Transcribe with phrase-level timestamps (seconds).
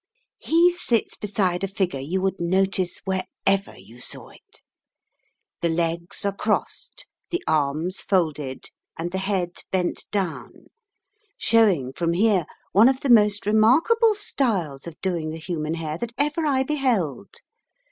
[0.39, 4.61] He sits beside a figure you would notice wherever you saw it.
[5.61, 10.69] The legs are crossed, the arms folded, and the head bent down,
[11.37, 16.13] showing from here one of the most remarkable styles of doing the human hair that
[16.17, 17.29] ever I beheld.